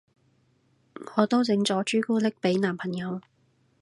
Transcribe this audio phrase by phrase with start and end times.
[1.15, 3.21] 我都整咗朱古力俾男朋友